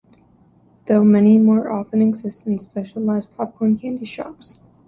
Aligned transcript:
Though 0.87 1.03
many 1.03 1.37
more 1.37 1.71
often 1.71 2.01
exist 2.01 2.47
in 2.47 2.57
specialized 2.57 3.29
popcorn 3.37 3.77
candy 3.77 4.05
shops. 4.05 4.59